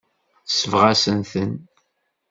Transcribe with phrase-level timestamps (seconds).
[0.49, 1.51] Tesbeɣ-as-ten.